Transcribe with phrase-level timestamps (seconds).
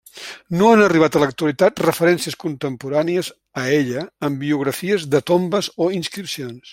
[0.59, 3.31] No han arribat a l'actualitat referències contemporànies
[3.65, 6.67] a ella en biografies de tombes o inscripcions.